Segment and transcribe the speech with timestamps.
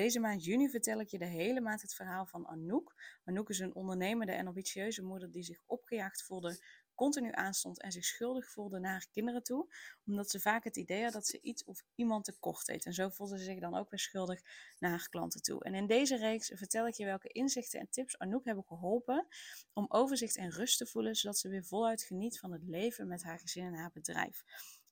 [0.00, 2.94] Deze maand juni vertel ik je de hele maand het verhaal van Anouk.
[3.24, 6.64] Anouk is een ondernemende en ambitieuze moeder die zich opgejaagd voelde,
[6.94, 9.74] continu aanstond en zich schuldig voelde naar haar kinderen toe.
[10.06, 12.84] Omdat ze vaak het idee had dat ze iets of iemand tekort deed.
[12.84, 14.40] En zo voelde ze zich dan ook weer schuldig
[14.78, 15.64] naar haar klanten toe.
[15.64, 19.26] En in deze reeks vertel ik je welke inzichten en tips Anouk hebben geholpen
[19.72, 23.22] om overzicht en rust te voelen, zodat ze weer voluit geniet van het leven met
[23.22, 24.44] haar gezin en haar bedrijf.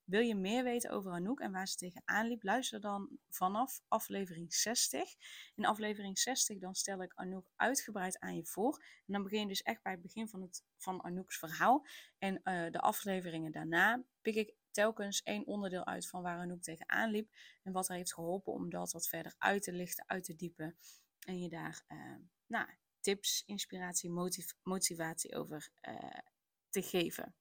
[0.08, 2.42] Wil je meer weten over Anouk en waar ze tegenaan liep?
[2.42, 5.14] Luister dan vanaf aflevering 60.
[5.54, 8.84] In aflevering 60 dan stel ik Anouk uitgebreid aan je voor.
[9.06, 11.86] En dan begin je dus echt bij het begin van, het, van Anouk's verhaal.
[12.18, 17.10] En uh, de afleveringen daarna pik ik telkens één onderdeel uit van waar Anouk tegenaan
[17.10, 17.30] liep.
[17.62, 20.76] En wat haar heeft geholpen om dat wat verder uit te lichten, uit te diepen.
[21.26, 22.14] En je daar uh,
[22.46, 22.68] nou,
[23.00, 25.94] tips, inspiratie, motiv motivatie over uh,
[26.68, 27.34] te geven.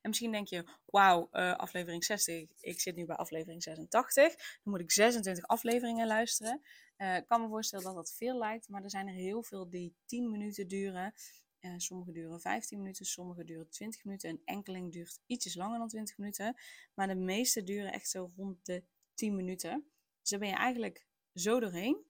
[0.00, 4.36] En misschien denk je, wauw, uh, aflevering 60, ik zit nu bij aflevering 86.
[4.36, 6.60] Dan moet ik 26 afleveringen luisteren.
[6.96, 9.70] Uh, ik kan me voorstellen dat dat veel lijkt, maar er zijn er heel veel
[9.70, 11.14] die 10 minuten duren.
[11.60, 14.30] Uh, sommige duren 15 minuten, sommige duren 20 minuten.
[14.30, 16.56] Een enkeling duurt ietsjes langer dan 20 minuten.
[16.94, 19.84] Maar de meeste duren echt zo rond de 10 minuten.
[20.20, 22.06] Dus daar ben je eigenlijk zo doorheen.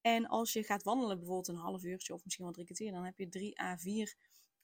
[0.00, 3.04] En als je gaat wandelen, bijvoorbeeld een half uurtje of misschien wel drie kwartier, dan
[3.04, 4.14] heb je 3 à 4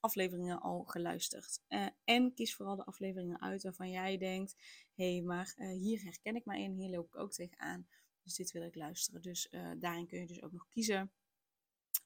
[0.02, 1.62] afleveringen al geluisterd.
[1.68, 4.54] Uh, en kies vooral de afleveringen uit waarvan jij denkt:
[4.94, 7.88] hé, hey, maar uh, hier herken ik mij in, hier loop ik ook tegenaan.
[8.22, 9.22] Dus dit wil ik luisteren.
[9.22, 11.12] Dus uh, daarin kun je dus ook nog kiezen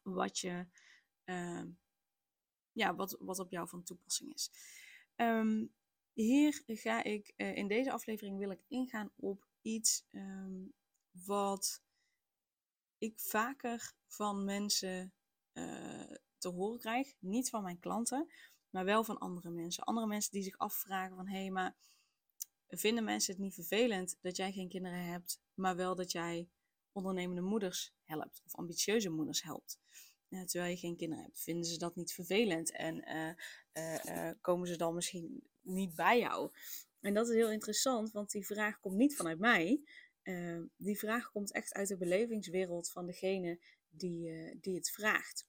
[0.02, 0.66] wat je.
[2.72, 4.50] ja, wat, wat op jou van toepassing is.
[5.16, 5.74] Um,
[6.12, 10.72] hier ga ik, in deze aflevering wil ik ingaan op iets um,
[11.10, 11.82] wat
[12.98, 15.12] ik vaker van mensen
[16.38, 17.14] te horen krijg.
[17.18, 18.32] Niet van mijn klanten,
[18.70, 19.84] maar wel van andere mensen.
[19.84, 21.76] Andere mensen die zich afvragen van hé, hey, maar
[22.68, 26.48] vinden mensen het niet vervelend dat jij geen kinderen hebt, maar wel dat jij
[26.92, 29.78] ondernemende moeders helpt of ambitieuze moeders helpt?
[30.28, 33.08] Uh, terwijl je geen kinderen hebt, vinden ze dat niet vervelend en
[33.72, 36.50] uh, uh, komen ze dan misschien niet bij jou?
[37.00, 39.80] En dat is heel interessant, want die vraag komt niet vanuit mij.
[40.76, 45.46] die vraag komt echt uit de belevingswereld van degene die, die het vraagt.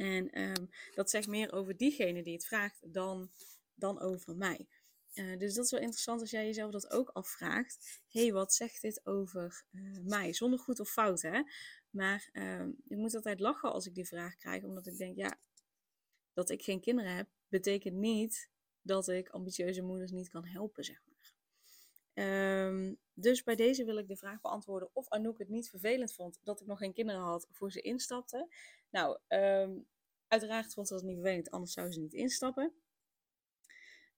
[0.00, 3.30] En um, dat zegt meer over diegene die het vraagt dan,
[3.74, 4.68] dan over mij.
[5.14, 8.00] Uh, dus dat is wel interessant als jij jezelf dat ook afvraagt.
[8.08, 10.32] Hé, hey, wat zegt dit over uh, mij?
[10.32, 11.42] Zonder goed of fout, hè?
[11.90, 15.38] Maar uh, ik moet altijd lachen als ik die vraag krijg, omdat ik denk, ja,
[16.32, 18.50] dat ik geen kinderen heb, betekent niet
[18.82, 21.08] dat ik ambitieuze moeders niet kan helpen, zeg maar.
[22.66, 26.38] Um, dus bij deze wil ik de vraag beantwoorden of Anouk het niet vervelend vond
[26.42, 28.48] dat ik nog geen kinderen had voor ze instapte.
[28.90, 29.86] Nou, um,
[30.28, 32.74] uiteraard vond ze dat niet vervelend, anders zou ze niet instappen.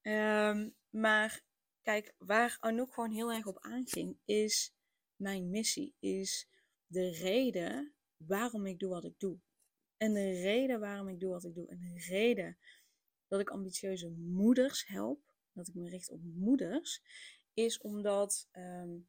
[0.03, 1.43] Um, maar
[1.83, 4.75] kijk, waar Anouk gewoon heel erg op aanging, is
[5.17, 5.95] mijn missie.
[5.99, 6.49] Is
[6.87, 9.39] de reden waarom ik doe wat ik doe.
[9.97, 11.69] En de reden waarom ik doe wat ik doe.
[11.69, 12.59] En de reden
[13.29, 17.03] dat ik ambitieuze moeders help, dat ik me richt op moeders,
[17.55, 19.09] is omdat um,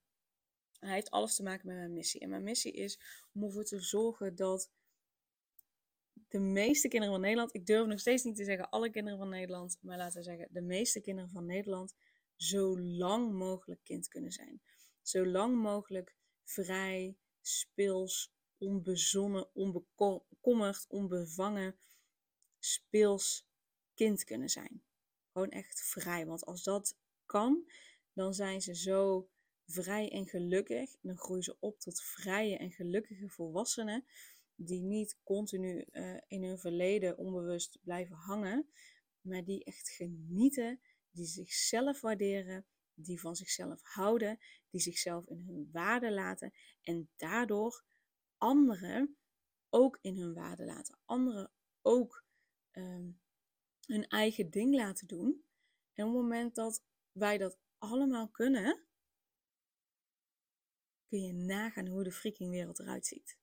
[0.79, 2.21] hij heeft alles te maken met mijn missie.
[2.21, 2.99] En mijn missie is
[3.33, 4.71] om ervoor te zorgen dat
[6.33, 9.29] de meeste kinderen van Nederland, ik durf nog steeds niet te zeggen alle kinderen van
[9.29, 11.95] Nederland, maar laten we zeggen de meeste kinderen van Nederland,
[12.35, 14.61] zo lang mogelijk kind kunnen zijn.
[15.01, 21.75] Zo lang mogelijk vrij, speels, onbezonnen, onbekommerd, onbevangen,
[22.59, 23.47] speels
[23.93, 24.83] kind kunnen zijn.
[25.31, 26.25] Gewoon echt vrij.
[26.25, 27.71] Want als dat kan,
[28.13, 29.29] dan zijn ze zo
[29.65, 30.95] vrij en gelukkig.
[31.01, 34.05] dan groeien ze op tot vrije en gelukkige volwassenen
[34.65, 38.69] die niet continu uh, in hun verleden onbewust blijven hangen,
[39.21, 40.79] maar die echt genieten,
[41.11, 44.39] die zichzelf waarderen, die van zichzelf houden,
[44.69, 47.83] die zichzelf in hun waarde laten en daardoor
[48.37, 49.17] anderen
[49.69, 51.51] ook in hun waarde laten, anderen
[51.81, 52.25] ook
[52.71, 53.21] um,
[53.85, 55.45] hun eigen ding laten doen.
[55.93, 58.85] En op het moment dat wij dat allemaal kunnen,
[61.07, 63.41] kun je nagaan hoe de freaking wereld eruit ziet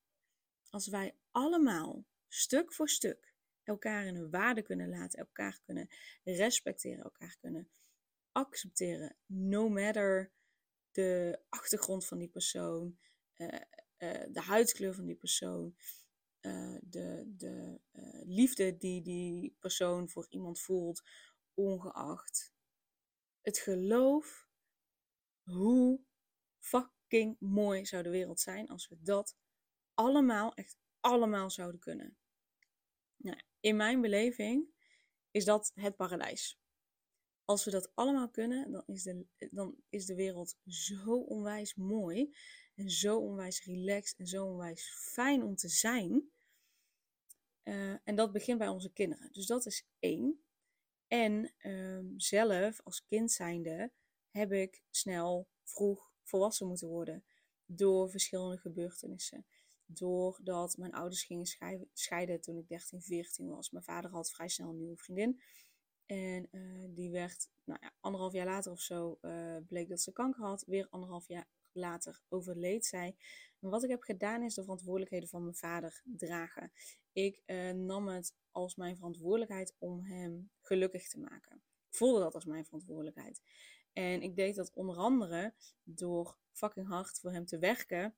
[0.71, 5.89] als wij allemaal stuk voor stuk elkaar in hun waarde kunnen laten, elkaar kunnen
[6.25, 7.71] respecteren, elkaar kunnen
[8.33, 10.33] accepteren, no matter
[10.91, 12.99] de achtergrond van die persoon,
[13.37, 15.77] uh, uh, de huidskleur van die persoon,
[16.41, 17.81] uh, de, de
[18.25, 21.03] liefde die die persoon voor iemand voelt,
[21.55, 22.53] ongeacht
[23.41, 24.49] het geloof.
[25.43, 26.01] Hoe
[26.59, 29.37] fucking mooi zou de wereld zijn als we dat
[30.01, 32.17] allemaal, echt allemaal zouden kunnen.
[33.17, 34.69] Nou, in mijn beleving
[35.31, 36.61] is dat het paradijs.
[37.45, 42.35] Als we dat allemaal kunnen, dan is, de, dan is de wereld zo onwijs mooi.
[42.75, 46.31] En zo onwijs relaxed en zo onwijs fijn om te zijn.
[47.65, 49.33] Uh, en dat begint bij onze kinderen.
[49.33, 50.45] Dus dat is één.
[51.07, 53.93] En um, zelf, als kind zijnde,
[54.31, 57.25] heb ik snel, vroeg volwassen moeten worden.
[57.65, 59.47] Door verschillende gebeurtenissen.
[59.93, 61.47] Doordat mijn ouders gingen
[61.93, 63.71] scheiden toen ik 13, 14 was.
[63.71, 65.41] Mijn vader had vrij snel een nieuwe vriendin.
[66.07, 70.13] En uh, die werd, nou ja, anderhalf jaar later of zo, uh, bleek dat ze
[70.13, 70.65] kanker had.
[70.67, 73.17] Weer anderhalf jaar later overleed zij.
[73.61, 76.73] En wat ik heb gedaan is de verantwoordelijkheden van mijn vader dragen.
[77.13, 81.63] Ik uh, nam het als mijn verantwoordelijkheid om hem gelukkig te maken.
[81.89, 83.43] Ik voelde dat als mijn verantwoordelijkheid.
[83.93, 88.15] En ik deed dat onder andere door fucking hard voor hem te werken.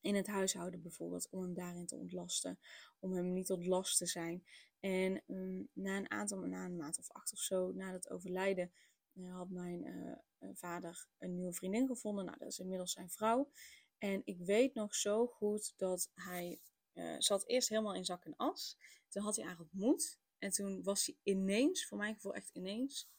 [0.00, 2.58] In het huishouden bijvoorbeeld, om hem daarin te ontlasten.
[2.98, 4.44] Om hem niet tot last te zijn.
[4.80, 8.72] En um, na een aantal, na een maand of acht of zo, na het overlijden,
[9.14, 12.24] uh, had mijn uh, vader een nieuwe vriendin gevonden.
[12.24, 13.50] Nou, dat is inmiddels zijn vrouw.
[13.98, 16.60] En ik weet nog zo goed dat hij
[16.94, 18.78] uh, zat eerst helemaal in zak en as.
[19.08, 20.18] Toen had hij haar ontmoet.
[20.38, 23.10] En toen was hij ineens, voor mijn gevoel echt ineens,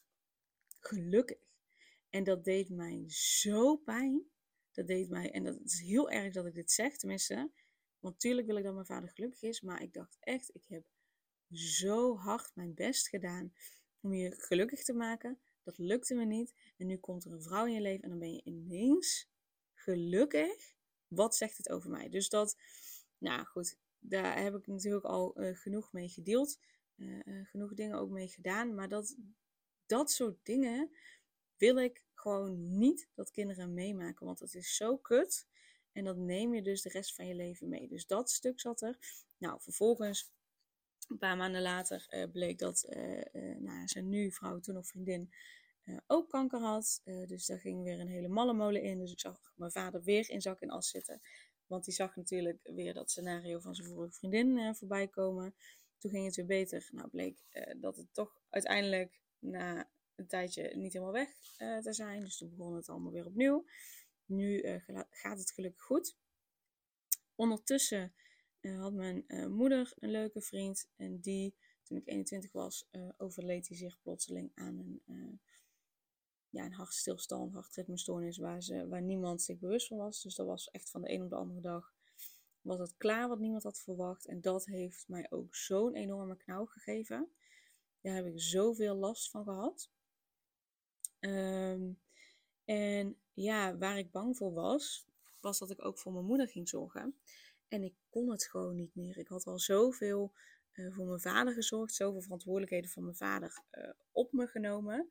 [0.80, 1.38] gelukkig.
[2.10, 4.26] En dat deed mij zo pijn.
[4.78, 7.36] Dat deed mij, en dat is heel erg dat ik dit zeg, tenminste.
[8.00, 9.62] Want natuurlijk wil ik dat mijn vader gelukkig is.
[9.62, 10.86] Maar ik dacht echt, ik heb
[11.52, 13.54] zo hard mijn best gedaan
[14.02, 15.40] om je gelukkig te maken.
[15.64, 16.54] Dat lukte me niet.
[16.78, 19.30] En nu komt er een vrouw in je leven en dan ben je ineens
[19.74, 20.74] gelukkig.
[21.08, 22.10] Wat zegt het over mij?
[22.10, 22.58] Dus dat,
[23.18, 26.60] nou goed, daar heb ik natuurlijk al uh, genoeg mee gedeeld.
[26.96, 28.76] Uh, uh, genoeg dingen ook mee gedaan.
[28.76, 29.16] Maar dat,
[29.86, 30.92] dat soort dingen
[31.58, 34.26] wil ik gewoon niet dat kinderen meemaken.
[34.26, 35.48] Want dat is zo kut.
[35.92, 37.88] En dat neem je dus de rest van je leven mee.
[37.88, 38.98] Dus dat stuk zat er.
[39.38, 40.32] Nou, vervolgens,
[41.08, 44.88] een paar maanden later, uh, bleek dat uh, uh, nou, zijn nu vrouw, toen nog
[44.88, 45.34] vriendin,
[46.08, 47.02] ook kanker had.
[47.04, 49.00] dus daar ging weer een hele malle molen in.
[49.00, 51.22] Dus ik zag mijn vader weer in zak en as zitten.
[51.68, 55.56] Want die zag natuurlijk weer dat scenario van zijn vorige vriendin voorbij komen.
[55.98, 56.90] Toen ging het weer beter.
[56.92, 57.44] Nou, bleek
[57.78, 62.24] dat het toch uiteindelijk na een tijdje niet helemaal weg uh, te zijn.
[62.24, 63.66] Dus toen begon het allemaal weer opnieuw.
[64.26, 66.18] Nu uh, gaat het gelukkig goed.
[67.36, 68.14] Ondertussen
[68.62, 70.90] uh, had mijn moeder een leuke vriend.
[70.96, 75.42] En die, toen ik 21 was, overleed hij zich plotseling aan een,
[76.50, 80.22] ja, een hartstilstand, hartritmestoornis, waar, ze, waar niemand zich bewust van was.
[80.22, 81.96] Dus dat was echt van de een op de andere dag
[82.68, 84.26] was het klaar wat niemand had verwacht.
[84.26, 87.32] En dat heeft mij ook zo'n enorme knauw gegeven.
[88.02, 89.90] Daar heb ik zoveel last van gehad.
[91.20, 92.00] Um,
[92.66, 95.08] en ja, waar ik bang voor was,
[95.42, 97.18] was dat ik ook voor mijn moeder ging zorgen.
[97.68, 99.18] En ik kon het gewoon niet meer.
[99.18, 100.34] Ik had al zoveel
[100.74, 105.10] uh, voor mijn vader gezorgd, zoveel verantwoordelijkheden van mijn vader uh, op me genomen.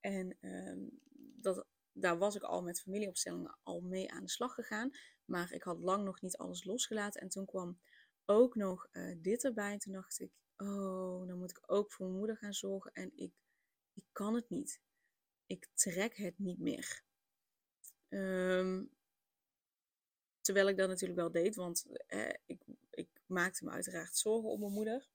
[0.00, 1.00] En um,
[1.36, 4.90] dat, daar was ik al met familieopstellingen al mee aan de slag gegaan.
[5.24, 7.20] Maar ik had lang nog niet alles losgelaten.
[7.20, 7.80] En toen kwam
[8.24, 9.72] ook nog uh, dit erbij.
[9.72, 12.92] En toen dacht ik, oh, dan moet ik ook voor mijn moeder gaan zorgen.
[12.92, 13.32] En ik,
[13.92, 14.80] ik kan het niet
[15.50, 17.02] ik trek het niet meer.
[18.08, 18.90] Um,
[20.40, 24.60] terwijl ik dat natuurlijk wel deed, want eh, ik, ik, maakte me uiteraard zorgen om
[24.60, 25.08] mijn moeder.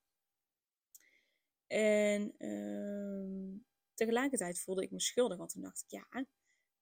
[1.68, 6.08] En um, tegelijkertijd voelde ik me schuldig, want toen dacht ik, ja,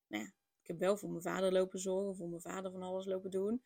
[0.07, 3.05] nou ja, ik heb wel voor mijn vader lopen zorgen, voor mijn vader van alles
[3.05, 3.63] lopen doen.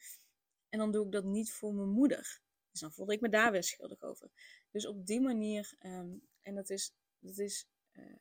[0.69, 2.41] En dan doe ik dat niet voor mijn moeder.
[2.71, 4.31] Dus dan voelde ik me daar weer schuldig over.
[4.71, 8.15] Dus op die manier, um, en dat is, dat is uh,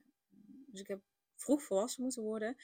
[0.67, 1.03] dus ik heb
[1.37, 2.57] vroeg volwassen moeten worden.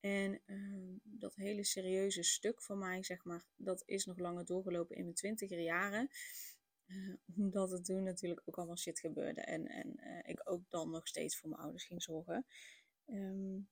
[0.00, 4.96] En uh, dat hele serieuze stuk van mij, zeg maar, dat is nog langer doorgelopen
[4.96, 6.08] in mijn twintiger jaren.
[6.86, 9.40] Uh, omdat het toen natuurlijk ook allemaal shit gebeurde.
[9.40, 12.46] En, en uh, ik ook dan nog steeds voor mijn ouders ging zorgen.
[13.06, 13.68] Um,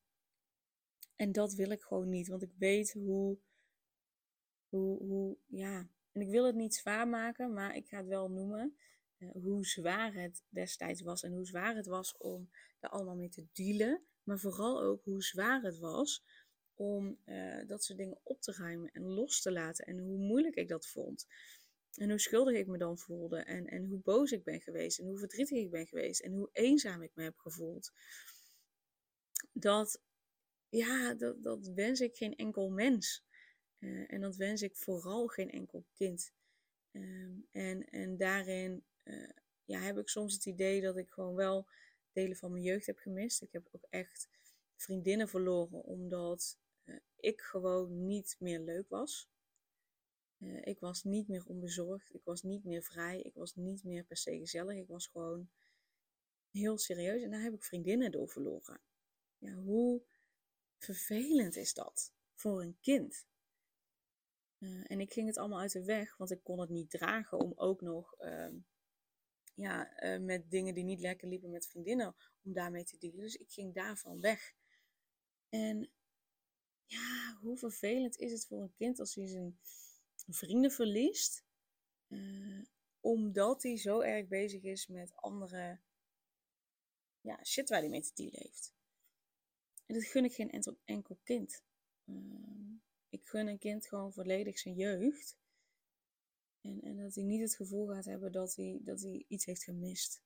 [1.17, 2.29] en dat wil ik gewoon niet.
[2.29, 3.38] Want ik weet hoe,
[4.69, 5.88] hoe, hoe, ja.
[6.12, 8.77] En ik wil het niet zwaar maken, maar ik ga het wel noemen.
[9.19, 11.23] Uh, hoe zwaar het destijds was.
[11.23, 12.50] En hoe zwaar het was om
[12.81, 14.03] er allemaal mee te dealen.
[14.28, 16.25] Maar vooral ook hoe zwaar het was
[16.75, 19.87] om uh, dat soort dingen op te ruimen en los te laten.
[19.87, 21.26] En hoe moeilijk ik dat vond.
[21.94, 23.38] En hoe schuldig ik me dan voelde.
[23.38, 24.99] En, en hoe boos ik ben geweest.
[24.99, 26.20] En hoe verdrietig ik ben geweest.
[26.20, 27.92] En hoe eenzaam ik me heb gevoeld.
[29.52, 30.00] Dat,
[30.68, 33.25] ja, dat, wens ik geen enkel mens.
[33.78, 36.32] Uh, en dat wens ik vooral geen enkel kind.
[36.92, 39.30] Um, en, en daarin uh,
[39.64, 41.68] ja, heb ik soms het idee dat ik gewoon wel
[42.20, 43.42] delen van mijn jeugd heb gemist.
[43.42, 44.28] Ik heb ook echt
[44.76, 49.30] vriendinnen verloren omdat uh, ik gewoon niet meer leuk was.
[50.38, 52.14] Uh, ik was niet meer onbezorgd.
[52.14, 53.20] Ik was niet meer vrij.
[53.20, 54.76] Ik was niet meer per se gezellig.
[54.76, 55.50] Ik was gewoon
[56.50, 57.22] heel serieus.
[57.22, 58.80] En daar heb ik vriendinnen door verloren.
[59.38, 60.02] Ja, hoe
[60.78, 63.26] vervelend is dat voor een kind?
[64.58, 67.38] Uh, en ik ging het allemaal uit de weg, want ik kon het niet dragen
[67.38, 68.54] om ook nog uh,
[69.59, 73.21] ja, uh, met dingen die niet lekker liepen met vriendinnen, om daarmee te dealen.
[73.21, 74.55] Dus ik ging daarvan weg.
[75.49, 75.91] En
[76.85, 79.59] ja, hoe vervelend is het voor een kind als hij zijn
[80.27, 81.45] vrienden verliest,
[82.09, 82.65] uh,
[83.00, 85.81] omdat hij zo erg bezig is met andere
[87.21, 88.75] ja, shit waar hij mee te dealen heeft.
[89.87, 90.50] En dat gun ik geen
[90.85, 91.62] enkel, kind.
[92.05, 95.38] Uh, ik gun een kind gewoon volledig zijn jeugd.
[96.68, 99.64] En, en dat hij niet het gevoel gaat hebben dat hij, dat hij iets heeft
[99.64, 100.22] gemist.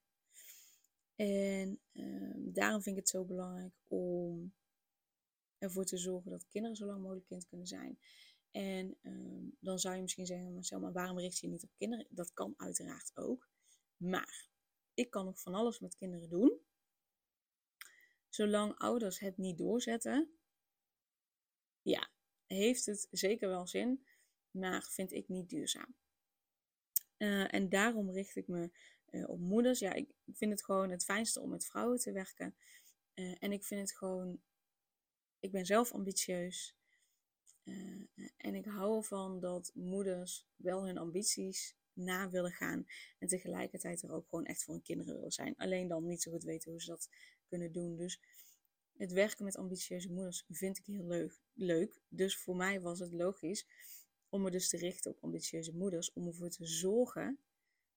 [1.14, 4.54] En uh, daarom vind ik het zo belangrijk om
[5.58, 7.98] ervoor te zorgen dat kinderen zo lang mogelijk kind kunnen zijn.
[8.50, 11.70] En um, dan zou je misschien zeggen, Marcel, maar waarom richt je je niet op
[11.76, 12.06] kinderen?
[12.10, 13.48] Dat kan uiteraard ook.
[13.96, 14.50] Maar
[14.94, 16.60] ik kan nog van alles met kinderen doen.
[18.28, 20.30] Zolang ouders het niet doorzetten,
[21.82, 22.10] ja,
[22.46, 24.06] heeft het zeker wel zin,
[24.50, 25.94] maar vind ik niet duurzaam.
[27.22, 28.70] Uh, en daarom richt ik me
[29.10, 29.78] uh, op moeders.
[29.78, 32.54] Ja, ik vind het gewoon het fijnste om met vrouwen te werken.
[33.14, 34.40] Uh, en ik vind het gewoon
[35.42, 36.76] ik ben zelf ambitieus.
[38.36, 42.86] En ik hou ervan dat moeders wel hun ambities na willen gaan.
[43.18, 45.56] En tegelijkertijd er ook gewoon echt voor hun kinderen willen zijn.
[45.56, 47.08] Alleen dan niet zo goed weten hoe ze dat
[47.46, 47.96] kunnen doen.
[47.96, 48.20] Dus
[48.96, 51.40] het werken met ambitieuze moeders vind ik heel leuk.
[51.52, 52.00] leuk.
[52.08, 53.66] Dus voor mij was het logisch
[54.32, 56.12] om me dus te richten op ambitieuze moeders.
[56.12, 57.38] Om ervoor te zorgen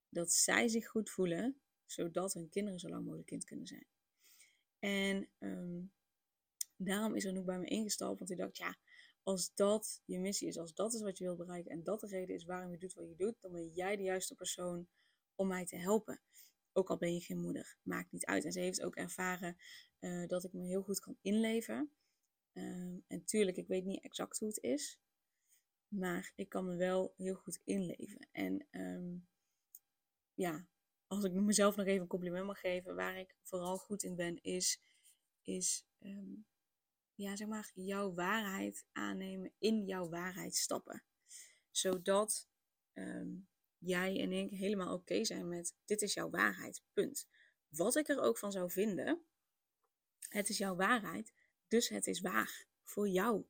[0.10, 1.60] dat zij zich goed voelen.
[1.86, 3.88] Zodat hun kinderen zo lang mogelijk kind kunnen zijn.
[4.80, 5.92] En um,
[6.75, 8.18] daarom is er nu bij me ingestapt.
[8.18, 8.77] Want ik dacht, ja,
[9.24, 12.08] als dat je missie is, als dat is wat je wilt bereiken en dat de
[12.08, 14.88] reden is waarom je doet wat je doet, dan ben jij de juiste persoon
[15.36, 16.22] om mij te helpen.
[16.74, 18.46] Ook al ben je geen moeder, maakt niet uit.
[18.46, 19.58] En ze heeft ook ervaren
[20.00, 21.92] uh, dat ik me heel goed kan inleven.
[22.54, 25.00] Uh, en tuurlijk, ik weet niet exact hoe het is,
[25.88, 28.27] maar ik kan me wel heel goed inleven.
[28.32, 29.27] En um,
[30.34, 30.68] ja,
[31.08, 34.42] als ik mezelf nog even een compliment mag geven, waar ik vooral goed in ben,
[34.42, 34.82] is,
[35.42, 36.46] is um,
[37.15, 41.04] ja, zeg maar, jouw waarheid aannemen, in jouw waarheid stappen.
[41.72, 42.50] Zodat
[42.94, 47.27] um, jij en ik helemaal oké zijn met dit is jouw waarheid, punt.
[47.70, 49.25] Wat ik er ook van zou vinden,
[50.30, 51.34] het is jouw waarheid,
[51.68, 53.46] dus het is waar voor jou.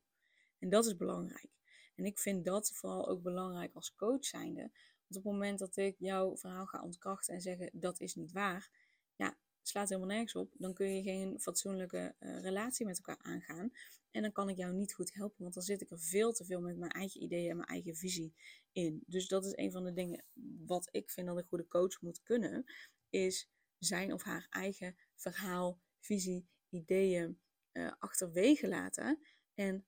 [0.60, 1.50] En dat is belangrijk.
[1.96, 4.62] En ik vind dat vooral ook belangrijk als coach zijnde.
[5.08, 8.32] Want op het moment dat ik jouw verhaal ga ontkrachten en zeggen dat is niet
[8.32, 8.70] waar,
[9.16, 10.52] ja, slaat helemaal nergens op.
[10.54, 13.72] Dan kun je geen fatsoenlijke uh, relatie met elkaar aangaan.
[14.12, 16.46] En dan kan ik jou niet goed helpen, want dan zit ik er veel te
[16.46, 18.34] veel met mijn eigen ideeën en mijn eigen visie
[18.72, 19.04] in.
[19.08, 20.24] Dus dat is een van de dingen
[20.66, 22.66] wat ik vind dat een goede coach moet kunnen,
[23.10, 27.40] is zijn of haar eigen verhaal, visie, ideeën
[27.72, 29.20] uh, achterwege laten
[29.54, 29.86] en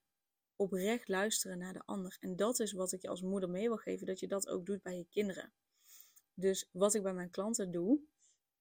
[0.58, 2.16] oprecht luisteren naar de ander.
[2.20, 4.66] En dat is wat ik je als moeder mee wil geven, dat je dat ook
[4.66, 5.52] doet bij je kinderen.
[6.34, 8.00] Dus wat ik bij mijn klanten doe,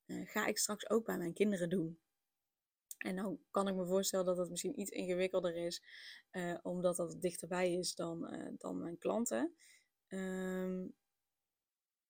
[0.05, 1.99] uh, ga ik straks ook bij mijn kinderen doen.
[2.97, 5.83] En dan kan ik me voorstellen dat het misschien iets ingewikkelder is,
[6.31, 9.55] uh, omdat dat dichterbij is dan, uh, dan mijn klanten.
[10.07, 10.95] Um,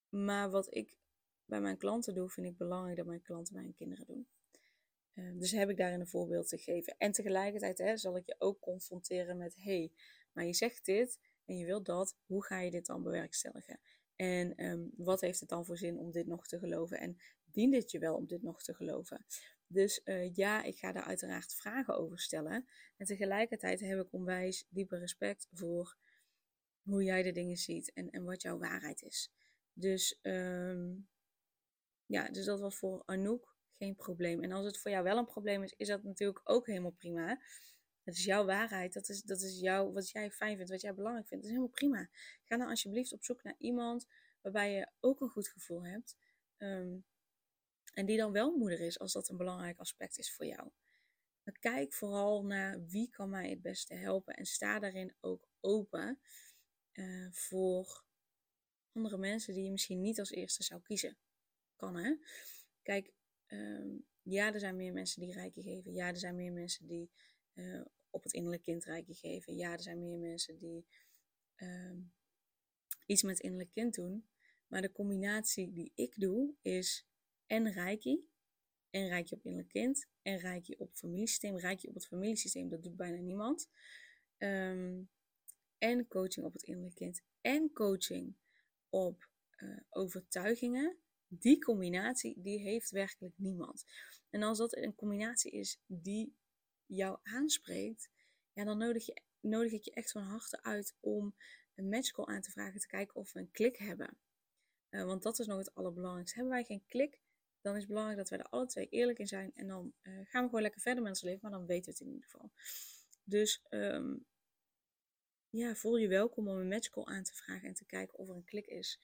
[0.10, 0.98] maar wat ik
[1.46, 4.28] bij mijn klanten doe, vind ik belangrijk dat mijn klanten bij hun kinderen doen.
[5.18, 6.96] Uh, dus heb ik daarin een voorbeeld te geven.
[6.98, 9.92] En tegelijkertijd hè, zal ik je ook confronteren met: hey,
[10.32, 13.80] maar je zegt dit en je wilt dat, hoe ga je dit dan bewerkstelligen?
[14.16, 17.00] En um, wat heeft het dan voor zin om dit nog te geloven?
[17.00, 19.26] En dient het je wel om dit nog te geloven?
[19.68, 22.68] Dus uh, ja, ik ga daar uiteraard vragen over stellen.
[22.98, 25.98] En tegelijkertijd heb ik onwijs diepe respect voor
[26.84, 29.34] hoe jij de dingen ziet en, en wat jouw waarheid is.
[29.74, 31.08] Dus um,
[32.06, 34.44] ja, dus dat was voor Anouk geen probleem.
[34.44, 37.42] En als het voor jou wel een probleem is, is dat natuurlijk ook helemaal prima.
[38.04, 40.94] Het is jouw waarheid, dat is, dat is jouw, wat jij fijn vindt, wat jij
[40.94, 41.44] belangrijk vindt.
[41.44, 42.10] Dat is helemaal prima.
[42.44, 44.08] Ga dan alsjeblieft op zoek naar iemand
[44.42, 46.18] waarbij je ook een goed gevoel hebt.
[46.58, 47.06] Um,
[47.94, 50.70] en die dan wel moeder is, als dat een belangrijk aspect is voor jou.
[51.44, 54.34] Maar kijk vooral naar wie kan mij het beste helpen.
[54.34, 56.20] En sta daarin ook open
[56.94, 58.06] uh, voor
[58.92, 61.18] andere mensen die je misschien niet als eerste zou kiezen.
[61.76, 62.16] Kan hè?
[62.82, 63.14] Kijk,
[63.48, 65.94] um, ja, er zijn meer mensen die rijken geven.
[65.94, 67.10] Ja, er zijn meer mensen die
[67.54, 69.56] uh, op het innerlijk kind rijken geven.
[69.56, 70.88] Ja, er zijn meer mensen die
[71.56, 72.00] ehm,
[73.06, 74.28] iets met innerlijk kind doen.
[74.68, 77.08] Maar de combinatie die ik doe is
[77.46, 78.28] en reiki,
[78.90, 81.58] en reiki op innerlijk kind, en reiki op familiesysteem.
[81.58, 83.70] Reiki op het familiesysteem, dat doet bijna niemand.
[84.38, 85.02] Ehm,
[85.78, 87.22] en coaching op het innerlijk kind.
[87.42, 88.36] En coaching
[88.90, 90.98] op uh, overtuigingen.
[91.28, 93.86] Die combinatie, die heeft werkelijk niemand.
[94.30, 96.36] En als dat een combinatie is die
[96.86, 98.10] jou aanspreekt,
[98.54, 101.36] ja, dan nodig, je, nodig ik je echt van harte uit om
[101.76, 104.18] een matchcall aan te vragen, te kijken of we een klik hebben.
[104.90, 106.36] Uh, want dat is nog het allerbelangrijkste.
[106.36, 107.22] Hebben wij geen klik,
[107.62, 109.52] dan is het belangrijk dat wij er alle twee eerlijk in zijn.
[109.56, 111.92] En dan uh, gaan we gewoon lekker verder met ons leven, maar dan weten we
[111.92, 112.52] het in ieder geval.
[113.24, 114.26] Dus um,
[115.50, 118.36] ja, voel je welkom om een matchcall aan te vragen en te kijken of er
[118.36, 119.00] een klik is.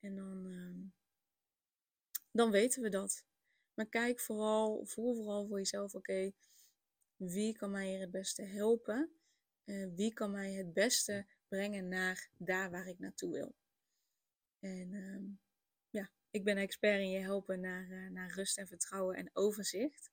[0.00, 0.94] En dan, um,
[2.34, 3.24] dan weten we dat.
[3.74, 6.32] Maar kijk vooral, voel vooral voor jezelf, oké,
[7.16, 9.12] wie kan mij hier het beste helpen?
[9.64, 13.54] Uh, wie kan mij het beste brengen naar daar waar ik naartoe wil?
[14.58, 15.40] En um,
[15.90, 20.10] ja, ik ben expert in je helpen naar, uh, naar rust en vertrouwen en overzicht.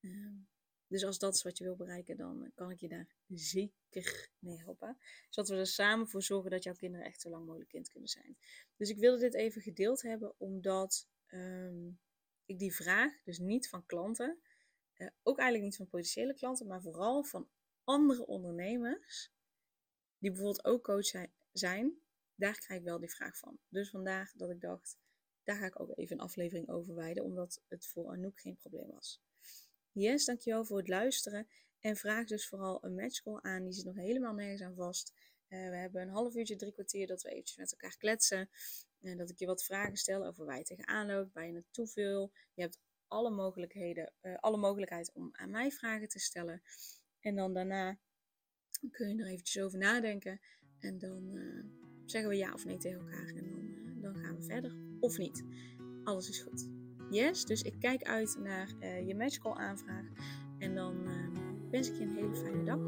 [0.00, 0.48] Um,
[0.86, 4.58] dus als dat is wat je wil bereiken, dan kan ik je daar zeker mee
[4.58, 4.98] helpen.
[5.30, 8.08] Zodat we er samen voor zorgen dat jouw kinderen echt zo lang mogelijk kind kunnen
[8.08, 8.36] zijn.
[8.76, 12.00] Dus ik wilde dit even gedeeld hebben, omdat um,
[12.44, 14.38] ik die vraag, dus niet van klanten,
[14.96, 17.48] uh, ook eigenlijk niet van potentiële klanten, maar vooral van
[17.84, 19.32] andere ondernemers,
[20.18, 21.98] die bijvoorbeeld ook coach zijn,
[22.34, 23.58] daar krijg ik wel die vraag van.
[23.68, 24.98] Dus vandaag dat ik dacht,
[25.42, 28.90] daar ga ik ook even een aflevering over wijden, omdat het voor Anouk geen probleem
[28.90, 29.22] was.
[29.92, 31.48] Yes, dankjewel voor het luisteren.
[31.80, 33.64] En vraag dus vooral een matchcall aan.
[33.64, 35.12] Die zit nog helemaal nergens aan vast.
[35.48, 38.48] Uh, we hebben een half uurtje, drie kwartier dat we eventjes met elkaar kletsen.
[39.04, 41.90] En dat ik je wat vragen stel over waar je tegenaan loopt, waar je naartoe
[41.94, 42.32] wil.
[42.54, 46.62] Je hebt alle mogelijkheden, uh, alle mogelijkheid om aan mij vragen te stellen.
[47.20, 47.98] En dan daarna
[48.90, 50.40] kun je er eventjes over nadenken.
[50.78, 51.64] En dan uh,
[52.04, 53.28] zeggen we ja of nee tegen elkaar.
[53.28, 54.76] En dan, dan gaan we verder.
[55.00, 55.44] Of niet.
[56.04, 56.68] Alles is goed.
[57.10, 60.06] Yes, dus ik kijk uit naar je matchcall aanvraag.
[60.58, 61.08] En dan
[61.70, 62.78] wens ik je een hele fijne dag.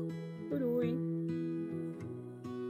[0.49, 1.46] Doei doei!